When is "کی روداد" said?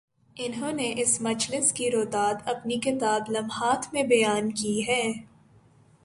1.71-2.35